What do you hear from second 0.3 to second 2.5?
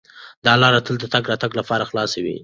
دا لاره تل د تګ راتګ لپاره خلاصه وي.